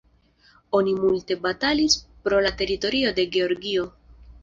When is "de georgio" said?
3.23-3.91